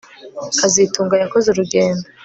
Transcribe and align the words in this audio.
kazitunga 0.59 1.15
yakoze 1.23 1.47
urugendo 1.49 2.05